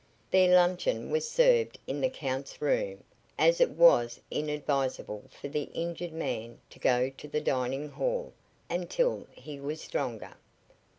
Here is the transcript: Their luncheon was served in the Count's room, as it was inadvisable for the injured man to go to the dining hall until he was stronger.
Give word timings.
Their 0.31 0.55
luncheon 0.55 1.11
was 1.11 1.29
served 1.29 1.77
in 1.85 2.01
the 2.01 2.09
Count's 2.09 2.59
room, 2.59 3.03
as 3.37 3.61
it 3.61 3.69
was 3.69 4.19
inadvisable 4.31 5.25
for 5.29 5.47
the 5.47 5.69
injured 5.75 6.11
man 6.11 6.59
to 6.71 6.79
go 6.79 7.11
to 7.11 7.27
the 7.27 7.39
dining 7.39 7.87
hall 7.87 8.33
until 8.67 9.27
he 9.31 9.59
was 9.59 9.79
stronger. 9.79 10.33